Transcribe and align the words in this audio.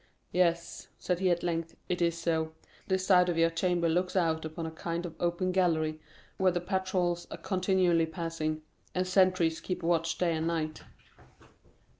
"Yes," 0.31 0.87
said 0.97 1.19
he 1.19 1.29
at 1.29 1.43
length, 1.43 1.75
"it 1.87 2.01
is 2.01 2.17
so. 2.17 2.53
This 2.87 3.05
side 3.05 3.29
of 3.29 3.37
your 3.37 3.51
chamber 3.51 3.87
looks 3.87 4.15
out 4.15 4.43
upon 4.45 4.65
a 4.65 4.71
kind 4.71 5.05
of 5.05 5.13
open 5.19 5.51
gallery, 5.51 5.99
where 6.37 6.51
patrols 6.53 7.27
are 7.29 7.37
continually 7.37 8.07
passing, 8.07 8.63
and 8.95 9.05
sentries 9.05 9.61
keep 9.61 9.83
watch 9.83 10.17
day 10.17 10.33
and 10.35 10.47
night." 10.47 10.81